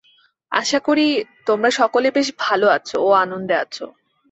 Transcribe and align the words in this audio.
আশা 0.51 0.79
করি, 0.87 1.07
তোমরা 1.47 1.69
সকলে 1.79 2.07
বেশ 2.17 2.27
ভাল 2.39 2.61
আছ 2.77 2.89
ও 2.99 3.07
আনন্দে 3.23 3.55
আছ। 3.63 3.75